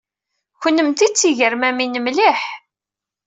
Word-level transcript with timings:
Kennemti 0.61 1.07
d 1.09 1.13
tigermamin 1.15 1.99
mliḥ. 2.01 2.41